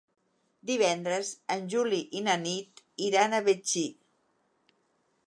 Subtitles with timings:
[0.69, 1.27] Divendres
[1.57, 3.85] en Juli i na Nit iran a Betxí.